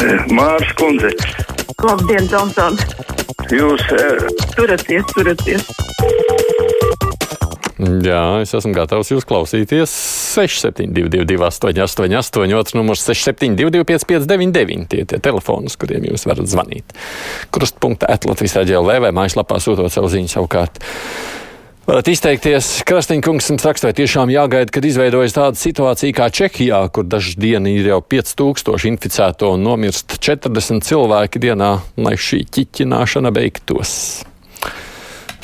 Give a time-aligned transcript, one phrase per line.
[0.36, 1.10] Mārs Kundze.
[1.84, 2.76] Labdien, Tomson!
[3.52, 5.66] Jūs uh, Turaties, turaties!
[7.80, 9.92] Jā, es esmu gatavs jūs klausīties.
[10.36, 16.96] 6722, 888, otrs numurs 672, 559, tie tie telefoni, uz kuriem jūs varat zvanīt.
[17.52, 20.82] Krustpunktā Latvijas raidījā vai mājaslapā sūtot savu ziņu savukārt.
[21.90, 27.02] Varat izteikties, Krastīņkungs jums raksta, vai tiešām jāgaida, kad izveidojas tāda situācija kā Čehijā, kur
[27.02, 33.96] dažas dienas ir jau 5000 inficēto un nomirst 40 cilvēki dienā, lai šī ķiķināšana beigtos.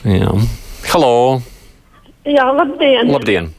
[0.06, 0.30] Jā.
[0.92, 1.10] Halo!
[2.22, 3.10] Jā, labdien!
[3.10, 3.50] Labdien!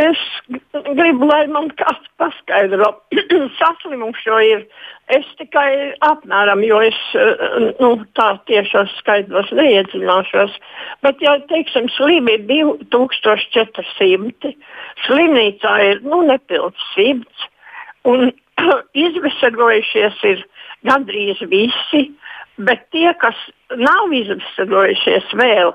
[0.00, 2.92] Es gribu, lai man kāds paskaidro,
[3.60, 4.64] saslimušo ir.
[5.10, 10.54] Es tikai apmēram, jo es eh, nu, tā tiešos skaidros neiedziļināšos.
[11.06, 12.44] Bet, ja teiksim, slimi ir
[12.94, 14.54] 2400,
[15.06, 17.50] slimnīcā ir nu, nepilns 100,
[18.10, 18.30] un
[19.06, 20.46] izvesaļojušies ir
[20.86, 22.06] gandrīz visi,
[22.60, 23.38] bet tie, kas
[23.74, 25.74] nav izvesaļojušies vēl,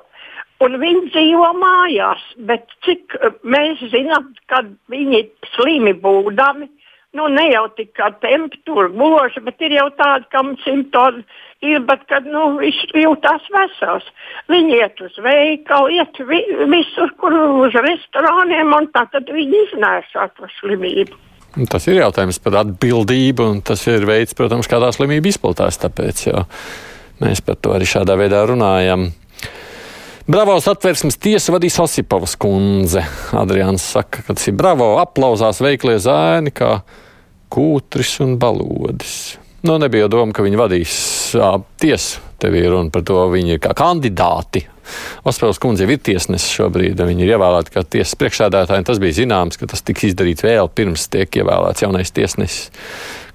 [0.63, 2.23] un viņi dzīvo mājās.
[2.47, 5.25] Bet cik eh, mēs zinām, kad viņi
[5.55, 6.69] slimi būdami,
[7.15, 11.23] nu ne jau tik kā temperatūra gluži, bet ir jau tādi, kam simptomi
[11.65, 14.07] ir, bet kad nu, viņš jūtas vesels.
[14.51, 20.27] Viņi iet uz veikalu, iet vi, visur, kur uz restorāniem, un tā tad viņi iznēsā
[20.35, 21.23] to slimību.
[21.71, 25.79] Tas ir jautājums par atbildību, un tas ir veids, protams, kādā slimība izplatās.
[25.79, 26.25] Tāpēc
[27.23, 29.07] mēs par to arī šādā veidā runājam.
[30.25, 33.03] Bravos atversmes tiesa vadīs Osipovas kundze.
[33.37, 36.79] Adrians saka, ka tas ir bravo, aplausās veiklie zēni, kā
[37.53, 39.35] kūtris un balodis.
[39.65, 40.95] Nu, nebija doma, ka viņi vadīs
[41.81, 42.23] tiesu.
[42.41, 44.63] Tev ir runa par to, viņi ir kā kandidāti.
[45.29, 48.87] Osakovas kundze ir tiesnesis šobrīd, viņi ir ievēlēti kā tiesas priekšsēdētāji.
[48.89, 52.73] Tas bija zināms, ka tas tiks izdarīts vēl pirms tiek ievēlēts jaunais tiesnesis.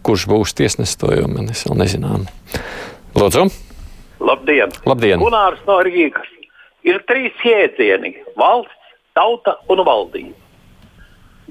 [0.02, 2.26] Kurš būs tiesnesis, to jau mēs vēl nezinām.
[3.14, 3.46] Lūdzu!
[4.26, 4.74] Labdien!
[4.90, 5.22] Labdien.
[5.22, 6.39] Gunārs no Rīgas!
[6.90, 10.36] Ir trīs jēdzieni- valsts, tauta un valdība.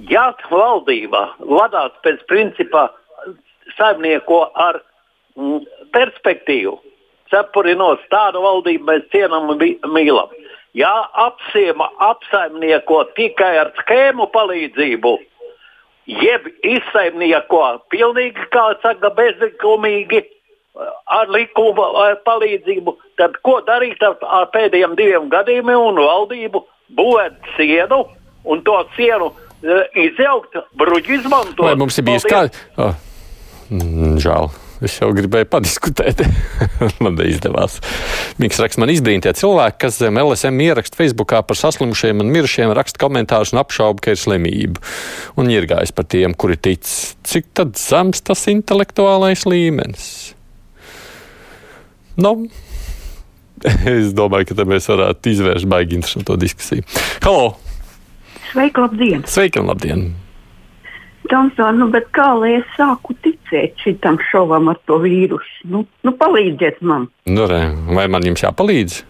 [0.09, 2.89] Ja valdība vadās pēc principa
[3.75, 4.79] saimnieko ar
[5.35, 5.65] mm,
[5.95, 6.77] perspektīvu,
[7.31, 9.59] cepurinos tādu valdību mēs cienām un
[9.95, 10.31] mīlam.
[10.77, 15.17] Ja apsiema apsaimnieko tikai ar schēmu palīdzību,
[16.23, 20.23] jeb izsaimnieko pilnīgi, kā saka, bezlikumīgi,
[21.19, 26.63] ar likuma palīdzību, tad ko darīt ar, ar pēdējiem diviem gadījumiem un valdību
[26.97, 28.05] būvēt sienu
[28.49, 31.67] un to sienu uh, izjaukt, bruģi izmantot?
[31.67, 32.47] Vai mums ir bijis kā?
[32.79, 32.95] Oh,
[34.21, 34.51] žēl.
[34.79, 36.21] Es jau gribēju padiskutēt.
[37.03, 37.81] man neizdevās.
[38.39, 42.71] Mikls raksta, man izbrīna tie cilvēki, kas zem LSM ieraksta Facebookā par saslimušiem un mirušiem,
[42.77, 44.79] raksta komentārus un apšauba, ka ir slimība.
[45.35, 46.87] Un ir gājis par tiem, kuri tic.
[47.27, 50.07] Cik tad zems tas intelektuālais līmenis?
[52.19, 52.33] Nu,
[53.97, 56.83] es domāju, ka mēs varētu izvērst baigi interesantu diskusiju.
[57.23, 57.53] Halo!
[58.49, 59.23] Sveiki, labdien!
[59.29, 60.09] Sveiki labdien!
[61.29, 65.69] Tomson, nu, bet kā lai es sāku ticēt šitam šovam ar to vīrusu?
[65.69, 67.05] Nu, nu palīdziet man!
[67.29, 67.61] Nu, re,
[67.93, 69.03] vai man jums jāpalīdz?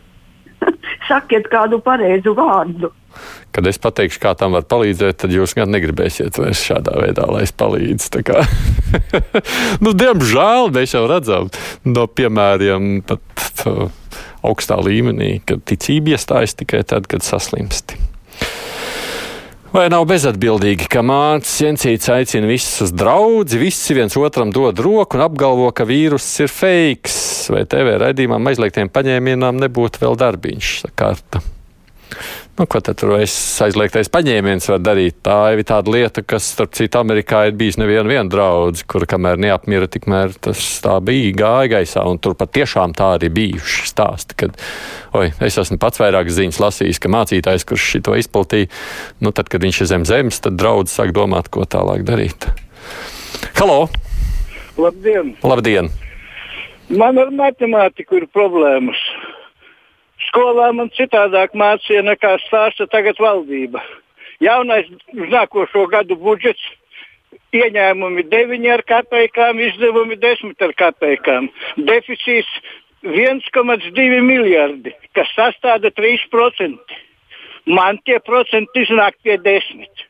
[1.10, 2.92] Sakiet kādu pareizu vārdu.
[3.56, 7.46] Kad es pateikšu, kā tam var palīdzēt, tad jūs gan negribēsiet vairs šādā veidā, lai
[7.48, 8.22] es palīdzu.
[9.84, 11.50] nu, diemžēl mēs jau redzam
[11.90, 13.66] no piemēriem pat
[14.46, 18.00] augstā līmenī, ka ticība iestājas tikai tad, kad saslimsti.
[19.70, 25.20] Vai nav bezatbildīgi, ka mācis Jensīts aicina visus uz draugu, visi viens otram dod roku
[25.20, 27.12] un apgalvo, ka vīruss ir fake,
[27.54, 31.44] vai TV raidījumam aizliegtiem paņēmienām nebūtu vēl darbiņš sakārta?
[32.60, 35.22] Nu, ko tad tur aizliegtais paņēmiens var darīt?
[35.24, 39.88] Tā ir tāda lieta, kas, starp citu, Amerikā ir bijis neviena draudz, kur kamēr neapmira,
[39.88, 44.60] tikmēr tas tā bija gāja gaisā, un tur patiešām tā arī bijuši stāsti, kad,
[45.16, 48.68] oi, es esmu pats vairāk ziņas lasījis, ka mācītājs, kurš šito izplatīja,
[49.24, 52.52] nu, tad, kad viņš ir zem zemes, tad draudz sāk domāt, ko tālāk darīt.
[53.56, 53.86] Halo!
[54.76, 55.38] Labdien!
[55.48, 55.94] Labdien!
[56.92, 59.00] Man ar matemātiku ir problēmas.
[60.30, 63.82] Skolā man citādāk mācīja nekā stāsta tagad valdība.
[64.40, 66.64] Jaunais uz nākošo gadu budžets
[67.56, 71.50] ieņēmumi 9 ar kapekām, izdevumi 10 ar kapekām.
[71.90, 72.52] Deficīts
[73.04, 76.98] 1,2 miljardi, kas sastāda 3%.
[77.70, 80.06] Man tie procenti iznāk pie 10.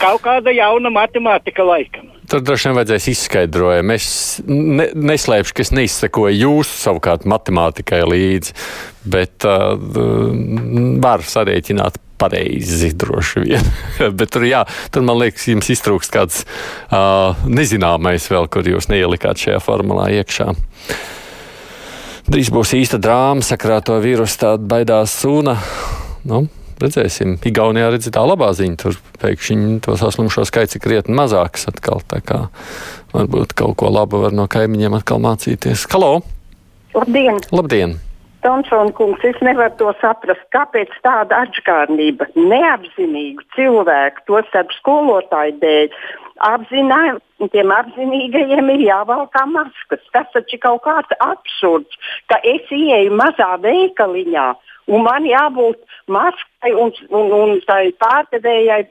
[0.00, 2.15] Kaut kāda jauna matemātika laikam.
[2.26, 3.94] Tur droši vien vajadzēs izskaidrojumu.
[3.94, 4.08] Es
[4.46, 8.56] ne, neslēpšu, ka es neizsekoju jūsu savukārt matemātikai līdzi,
[9.06, 9.76] bet uh,
[11.02, 13.66] var sarēķināt pareizi droši vien.
[14.18, 14.62] Bet tur, jā,
[14.92, 20.48] tur man liekas, jums iztrūkst kāds uh, nezināmais vēl, kur jūs neielikāt šajā formulā iekšā.
[22.26, 25.58] Drīz būs īsta drāma sakrā to vīrusu, tāda baidās sūna.
[26.26, 26.46] Nu,
[26.82, 27.36] redzēsim.
[27.46, 32.02] Igaunijā redz tā labā ziņa, tur pēkšņi to saslimšo skaits ir krietni mazāks atkal.
[32.08, 32.40] Tā kā
[33.14, 35.88] varbūt kaut ko labu var no kaimiņiem atkal mācīties.
[35.92, 36.20] Halo!
[36.96, 37.40] Labdien!
[37.52, 37.98] Labdien!
[38.46, 45.98] Tomsona kungs, es nevaru to saprast, kāpēc tāda atšķirība neapzinīgu cilvēku, to starp skolotāju dēļ.
[46.46, 47.00] Apzinā,
[47.50, 50.04] tiem apzinīgajiem ir jāvalkā maskas.
[50.14, 51.98] Tas taču ir kaut kāds absurds,
[52.30, 54.48] ka es ieeju mazā veikaliņā
[54.86, 55.80] un man jābūt
[56.12, 58.82] maskai un, un, un tai pārdevējai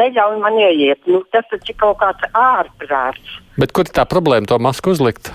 [0.00, 1.02] neļauj man ieiet.
[1.10, 3.40] Nu, tas taču ir kaut kāds ārprāts.
[3.60, 5.32] Bet kur ir tā problēma to masku uzlikt?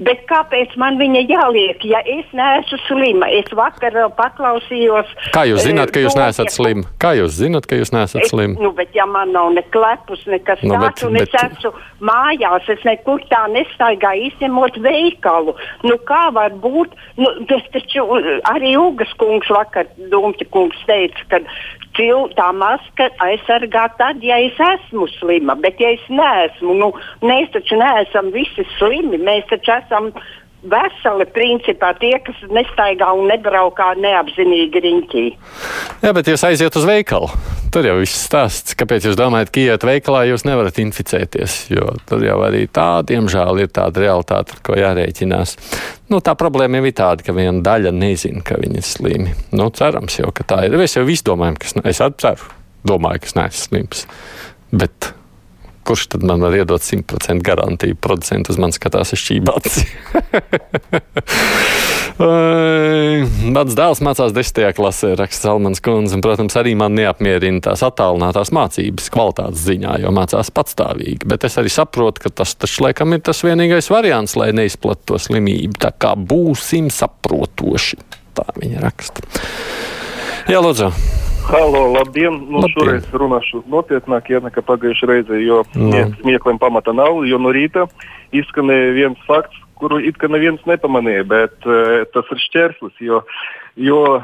[0.00, 3.28] Bet kāpēc man viņa jāliek, ja es neesmu slima?
[3.36, 5.10] Es vakar paklausījos.
[5.34, 6.86] Kā jūs zināt, ka jūs neesat slima?
[7.02, 8.56] Kā jūs zināt, ka jūs neesat slima?
[8.62, 11.28] Nu, bet ja man nav ne klepus, nekas nu, tāds, bet, un bet...
[11.28, 11.72] es esmu
[12.08, 15.56] mājās, es nekur tā nestaigāju, izņemot veikalu.
[15.84, 16.96] Nu, kā var būt?
[17.20, 18.06] Nu, tas taču
[18.48, 21.44] arī Ugas kungs vakar, Dumķa kungs teica, ka
[21.98, 26.92] cil, tā maska aizsargā tad, ja es esmu slima, bet ja es neesmu, nu,
[27.24, 30.10] mēs taču neesam visi slimi, mēs taču esam
[30.70, 35.26] veseli principā tie, kas nestaigā un nebraukā neapzinīgi riņķī.
[36.04, 37.30] Jā, bet jūs aiziet uz veikalu.
[37.70, 38.74] Tur jau viss stāsts.
[38.74, 41.58] Kāpēc jūs domājat, ka iet veikalā, jūs nevarat inficēties?
[41.70, 45.54] Jo tur jau arī tā, diemžēl, ir tāda realitāte, ar ko jārēķinās.
[46.10, 49.36] Nu, tā problēma jau ir tāda, ka viena daļa nezina, ka viņi ir slimi.
[49.54, 50.74] Nu, cerams jau, ka tā ir.
[50.80, 52.50] Mēs jau visi domājam, ka es ceru,
[52.90, 54.04] domāju, ka es neesmu slims.
[54.74, 55.12] Bet
[55.90, 57.96] kurš tad man var iedot 100% garantiju?
[57.98, 59.80] Producents uz mani skatās ar šķībāts.
[63.50, 64.60] Mans dēls mācās 10.
[64.76, 70.12] klasē, raksta Salmans Kunze, un, protams, arī man neapmierina tās attālinātās mācības kvalitātes ziņā, jo
[70.14, 71.26] mācās patstāvīgi.
[71.30, 75.18] Bet es arī saprotu, ka tas taču laikam ir tas vienīgais variants, lai neizplatītu to
[75.26, 75.80] slimību.
[75.82, 77.98] Tā kā būsim saprotoši,
[78.38, 79.26] tā viņa raksta.
[80.50, 80.92] Jā, lūdzu.
[81.50, 82.36] Halo, labdien!
[82.46, 82.74] Nu, labdien.
[82.76, 86.04] Šoreiz runāšu nopietnāk, ja nekā pagājušajā reizē, jo no.
[86.20, 87.24] smiekliem pamata nav.
[87.26, 87.88] Jo no rīta
[88.36, 93.02] izskanēja viens fakts, kuru it kā neviens nepamanīja, bet uh, tas ir šķērslis.
[93.02, 93.24] Jo
[93.76, 94.20] jo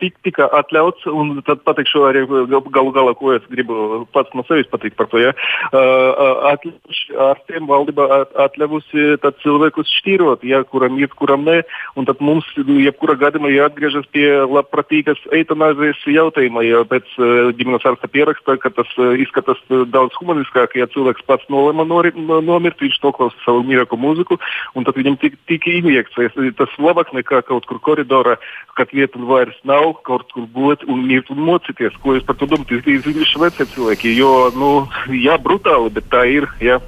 [0.00, 2.24] tik, tika atļauts, un tad pateikšu arī
[2.72, 5.20] galu galā, ko es gribu pats no sevis pateikt par to.
[5.22, 5.34] Ja?
[5.72, 11.60] Atļaujuši ārstiem valdība atļavusi cilvēkus šķirot, ja, kuram ir, kuram nē,
[12.00, 17.12] un tad mums jebkurā gadījumā jāatgriežas pie labprātīgas eitanāzijas jautājuma, jo pēc
[17.58, 19.60] ģimenes ārsta pieraksta, ka tas izskatās
[19.92, 24.40] daudz humaniskāk, ja cilvēks pats nolēma nomirt, viņš noklausa savu mīļāko mūziku,
[24.76, 26.36] un tad viņam tika tik injekcijas.
[26.58, 28.36] Tas labāk nekā kaut kur koridorā,
[28.78, 31.96] kad vietu vairs nav, kaut kur būt un mirt un mocīties.
[32.02, 32.88] Ko jūs par to domājat?
[32.88, 34.70] Jūs esat veci cilvēki, jo, nu,
[35.14, 36.48] jā, brutāli, bet tā ir.
[36.62, 36.80] Jā.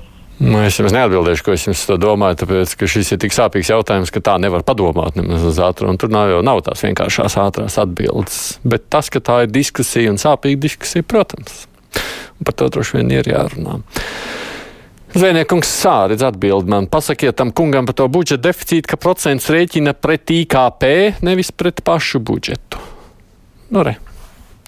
[0.42, 4.10] Nu, es jums neatbildēšu, ko es jums domāju, tāpēc, ka šis ir tik sāpīgs jautājums,
[4.10, 6.00] ka tā nevar padomāt nemaz uz ātrumu.
[6.00, 8.40] Tur nav jau nav tās vienkāršās ātrās atbildes.
[8.66, 11.66] Bet tas, ka tā ir diskusija un sāpīga diskusija, protams,
[12.42, 13.78] par to droši vien ir jārunā.
[15.12, 20.30] Zvejniekungs sāridz atbild man, pasakiet tam kungam par to budžeta deficītu, ka procents rēķina pret
[20.32, 20.86] IKP,
[21.20, 22.80] nevis pret pašu budžetu.
[23.72, 23.98] Nu, re,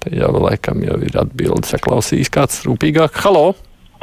[0.02, 3.16] te jau laikam jau ir atbildi, saklausīs kāds rūpīgāk.
[3.24, 3.54] Halo!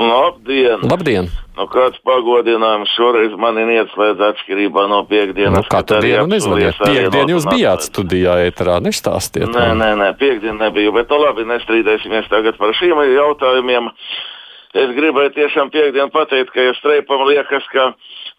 [0.02, 0.82] Labdien!
[0.90, 1.30] Labdien.
[1.60, 5.60] Nu, kāds pagodinājums šoreiz man ir ieslēdz atšķirībā no piekdienas.
[5.60, 6.80] Nu, katru dienu nezvaniet.
[6.82, 9.46] Piekdien jūs bijāt studijā ēterā, nestāstiet.
[9.54, 13.92] Nē, nē, nē, piekdien nebiju, bet nu labi, nestrīdēsimies tagad par šiem jautājumiem.
[14.72, 17.90] Es gribēju tiešām piekdienu pateikt, ka ja Streipam liekas, ka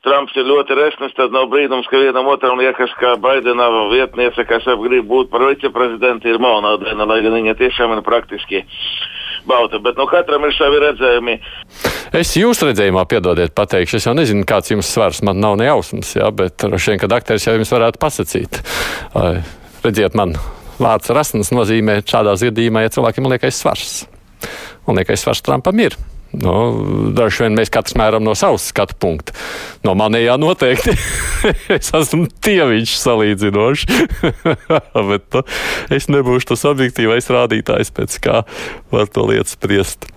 [0.02, 4.64] Trumps ir ļoti resnis, tad nav brīnums, ka vienam otram liekas, ka Baidena vietniece, kas
[4.80, 8.62] grib būt par viceprezidentu, ir Monādena, lai gan viņa tiešām ir praktiski
[9.46, 9.78] bauta.
[9.84, 11.36] Bet nu, katram ir savi redzējumi.
[12.16, 16.14] Es jūsu redzējumā, piedodiet, pateikšu, es jau nezinu, kāds jums svars, man nav ne jausmas,
[16.16, 18.62] jā, bet droši vien, ka dakteris jau jums varētu pasakīt.
[19.84, 20.34] Redziet, man
[20.80, 23.94] vārds rasnas nozīmē šādā gadījumā, ja cilvēkiem liekas svars.
[24.88, 25.98] Un liekas svars Trumpam ir.
[26.32, 26.52] Nu,
[27.12, 29.34] Dažs vien mēs katrs mēram no savas skatu punkta.
[29.84, 30.94] No manējā noteikti.
[31.76, 34.00] es esmu tieviņš salīdzinoši.
[35.10, 35.44] Bet nu,
[35.92, 38.42] es nebūšu tas objektīvais rādītājs, pēc kā
[38.94, 40.08] var to lietu spriest.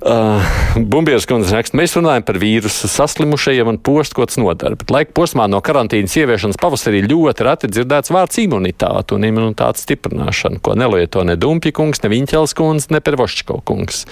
[0.00, 0.40] Uh,
[0.80, 5.60] Bumbieras kundze raksta, mēs runājam par vīrusu saslimušajiem un postkots nodara, bet laika posmā no
[5.60, 11.76] karantīnas ieviešanas pavasarī ļoti reti dzirdēts vārds imunitāte un imunitātes stiprināšana, ko nelieto ne Dumpja
[11.76, 14.06] kungs, ne Viņķels kundze, ne Pervošķiko kungs.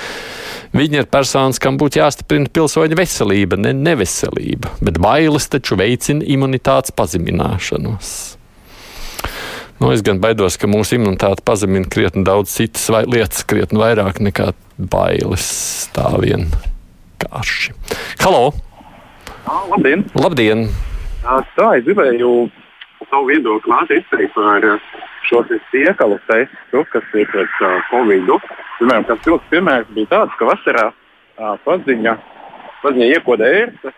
[0.77, 6.93] Viņi ir personas, kam būtu jāstiprina pilsoņa veselība, ne neveselība, bet bailes taču veicina imunitātes
[7.01, 8.38] pazemināšanos.
[9.79, 14.49] Nu, es gan baidos, ka mūsu imunitāte pazemina krietni daudz citas lietas, krietni vairāk nekā
[14.91, 15.45] bailes
[15.95, 16.49] tā vien
[17.23, 17.77] karši.
[18.19, 18.49] Halo!
[19.71, 20.03] Labdien!
[20.19, 20.65] Labdien.
[21.23, 22.49] Tā, es gribēju
[23.05, 24.67] savu viedokli mācīt izteikt par
[25.29, 28.33] šo siekalu testu, kas ir pēc uh, Covid.
[28.81, 32.17] Piemēram, kāds pilns piemērs bija tāds, ka vasarā uh, paziņa,
[32.83, 33.95] paziņa iekoda ērce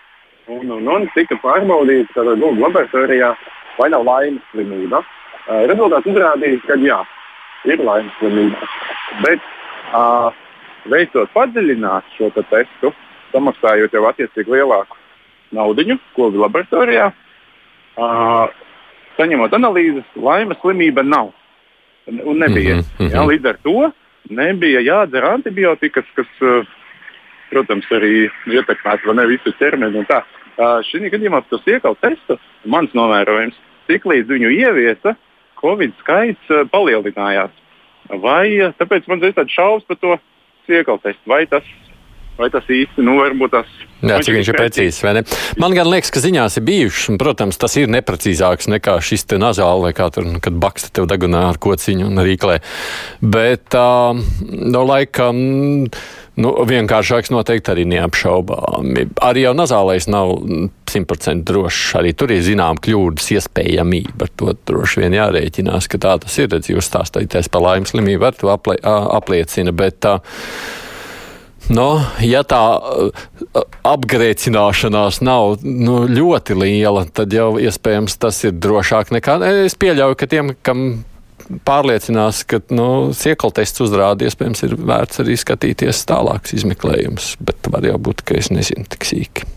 [0.52, 3.32] un, un, un tika pārbaudīta tādā nu, laboratorijā,
[3.78, 5.00] vai nav laimes slimība.
[5.50, 7.00] Uh, rezultāts uzrādīja, ka jā,
[7.66, 8.66] ir laimes slimība.
[9.24, 9.46] Bet
[9.90, 10.28] uh,
[10.86, 12.92] veicot padziļināt šo testu,
[13.32, 14.98] samaksājot jau attiecīgi lielāku
[15.56, 18.44] naudu, ko laboratorijā, uh,
[19.16, 21.32] saņemot analīzes, laimes slimība nav.
[22.06, 22.76] Un nebija.
[22.76, 23.10] Mm -hmm.
[23.10, 23.90] jā, līdz ar to
[24.30, 26.66] nebija jādzer antibiotikas, kas, uh,
[27.50, 30.06] protams, arī ietekmētu ne visu ķermeni.
[30.06, 35.16] Uh, Šī gadījumā tas iekal testu, mans novērojums, cik līdz viņu ieviesa,
[35.60, 37.54] Covid skaits uh, palielinājās.
[38.22, 40.16] Vai tāpēc man ir tāds šaubas par to
[40.70, 41.66] iekal testu, vai tas
[42.40, 43.70] vai tas īsti, nu, varbūt tas.
[44.00, 45.22] Jā, cik viņš ir precīzs, vai ne?
[45.60, 49.40] Man gan liekas, ka ziņās ir bijušas, un, protams, tas ir neprecīzāks nekā šis te
[49.40, 52.60] nazāli, vai kā tur, nu, kad baksta tev degunā ar kociņu un rīklē.
[53.20, 54.16] Bet, uh,
[54.72, 55.42] no laikam,
[56.40, 59.08] nu, vienkāršāks noteikti arī neapšaubāmi.
[59.26, 60.36] Arī jau nazālais nav
[60.90, 64.28] 100% drošs, arī tur ir zinām kļūdas iespējamība.
[64.28, 66.50] Ar to droši vien jārēķinās, ka tā tas ir.
[66.50, 69.74] Redz, jūs stāstīties par laimes slimību, ar to aplie, apliecina.
[69.76, 70.22] Bet, uh,
[71.70, 72.58] Nu, ja tā
[73.86, 79.36] apgrēcināšanās nav nu, ļoti liela, tad jau iespējams tas ir drošāk nekā.
[79.68, 80.88] Es pieļauju, ka tiem, kam
[81.66, 87.98] pārliecinās, ka nu, siekaltests uzrāda, iespējams, ir vērts arī skatīties tālākus izmeklējumus, bet var jau
[88.10, 89.48] būt, ka es nezinu tik sīki.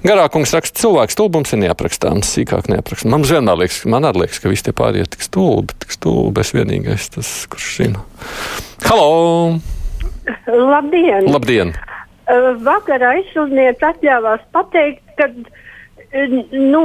[0.00, 3.12] Garākums raksta, cilvēks stulbums ir neaprakstāms, sīkāk neaprakstāms.
[3.12, 6.40] Man vienmēr liekas, man arī liekas, ka visi tie pārējie tik stulbi, tik stulbi.
[6.40, 8.04] Es vienīgais, tas, kurš zina.
[8.86, 9.58] Halo!
[10.48, 11.28] Labdien!
[11.28, 11.74] Labdien.
[12.30, 15.28] Uh, vakar aizsūtnieks atļāvās pateikt, ka,
[16.12, 16.82] nu,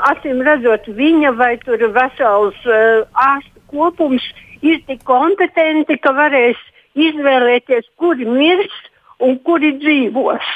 [0.00, 4.24] acīm redzot, viņa vai tur vesels uh, ārstu kopums
[4.62, 6.60] ir tik kompetenti, ka varēs
[6.94, 8.76] izvēlēties, kuri mirs
[9.22, 10.52] un kuri dzīvos.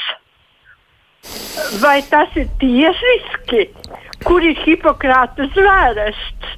[1.81, 3.67] Vai tas ir tiesiski?
[4.23, 6.55] Kur ir Hipokrāta zvērests?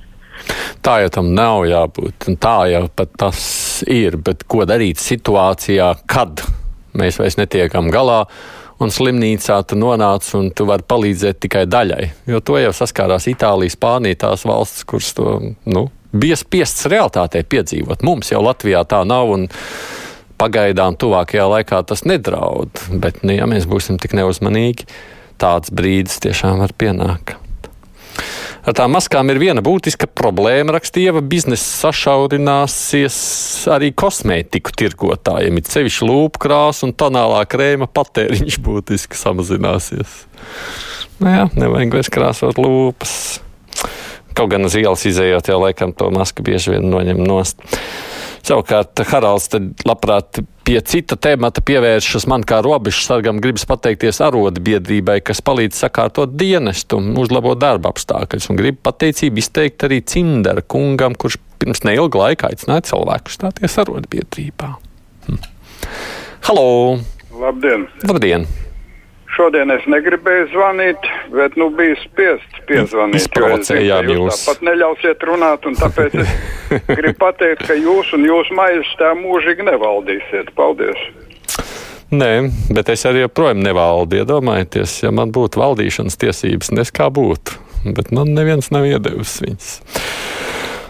[0.85, 2.29] Tā jau tam nav jābūt.
[2.39, 3.41] Tā jau pat tas
[3.89, 4.17] ir.
[4.23, 6.43] Bet ko darīt situācijā, kad
[6.97, 8.23] mēs vairs netiekam galā?
[8.79, 12.03] Un slimnīcā tu nonāc un tu vari palīdzēt tikai daļai.
[12.31, 15.33] Jo to jau saskārās Itālija, Spānija, tās valstis, kuras to
[15.67, 18.05] nu, bija spiests realitātē piedzīvot.
[18.07, 19.35] Mums jau Latvijā tā nav.
[20.39, 22.71] Pagaidām, tuvākajā laikā tas nedraud.
[22.95, 24.87] Bet, nu, ja mēs būsim tik neuzmanīgi,
[25.35, 27.35] tāds brīdis tiešām var pienākt.
[28.67, 30.73] Ar tām maskām ir viena būtiska problēma.
[30.75, 33.19] Rakstīja, biznesa sašaurināsies
[33.71, 35.61] arī kosmētiku tirgotājiem.
[35.61, 40.23] It sevišķi lūpu krāsa un tonālā krēma patēriņš būtiski samazināsies.
[41.19, 43.15] Nu jā, nevajag vairs krāsot lūpas.
[44.35, 47.59] Kaut gan uz ielas izējot, jau laikam to masku bieži vien noņem nost.
[48.49, 49.51] Savukārt Haralds
[49.85, 56.33] labprāt pie cita temata pievēršas man kā robežu sargam, gribas pateikties arotbiedrībai, kas palīdz sakārtot
[56.33, 58.49] dienestu un uzlabot darba apstākļus.
[58.49, 64.71] Un gribu pateicību izteikt arī Cindera kungam, kurš pirms neilga laika aicināja cilvēku stāties arotbiedrībā.
[65.27, 65.43] Hm.
[66.49, 66.65] Halo!
[67.37, 67.85] Labdien!
[68.09, 68.49] Labdien!
[69.39, 73.21] Šodien es negribēju zvanīt, bet nu, biju spiests piezvanīt.
[73.21, 74.17] Izprovocējām jūs.
[74.17, 76.33] Jūs tāpat neļausiet runāt, un tāpēc es
[76.99, 80.51] gribu pateikt, ka jūs un jūsu maizes tā mūžīgi nevaldīsiet.
[80.59, 81.07] Paldies!
[82.11, 84.19] Nē, bet es arī joprojām nevaldu.
[84.19, 87.55] Iedomājieties, ja man būtu valdīšanas tiesības, nes kā būtu.
[87.95, 89.71] Bet man neviens nav iedevis viņas.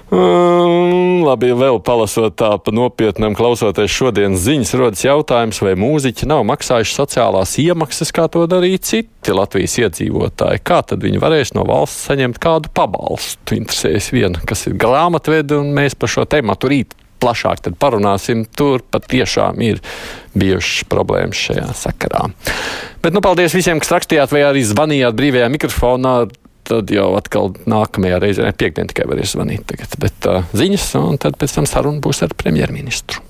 [0.09, 6.41] Um, labi, vēl palasot tā pa nopietnam, klausoties šodienas ziņas, rodas jautājums, vai mūziķi nav
[6.49, 10.63] maksājuši sociālās iemaksas, kā to darīja citi Latvijas iedzīvotāji.
[10.65, 13.59] Kā tad viņi varēs no valsts saņemt kādu pabalstu?
[13.59, 18.45] Interesēs viena, kas ir grāmatvedi, un mēs par šo tēmu rīt plašāk parunāsim.
[18.55, 19.81] Tur patiešām ir
[20.39, 22.25] bijušas problēmas šajā sakarā.
[23.03, 26.15] Bet nu, paldies visiem, kas rakstījāt vai arī zvanījāt brīvajā mikrofonā
[26.69, 31.39] tad jau atkal nākamajā reizē, piekdien tikai varēs zvanīt tagad, bet uh, ziņas, un tad
[31.41, 33.25] pēc tam saruna būs ar premjerministru.